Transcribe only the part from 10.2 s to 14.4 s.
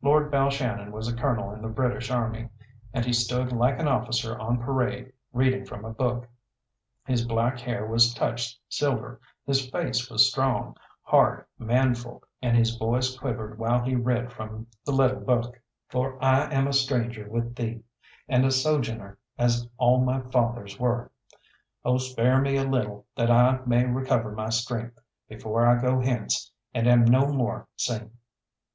strong, hard, manful, and his voice quivered while he read